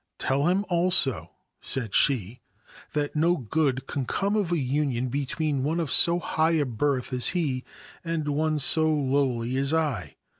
[0.19, 1.29] 4 Tell him also/
[1.59, 2.41] said she,'
[2.95, 7.13] that no good could come of a union between one of so high a birth
[7.13, 7.63] as he
[8.03, 10.15] and one so lowly as I.